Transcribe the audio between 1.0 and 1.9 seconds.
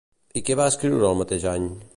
el mateix any?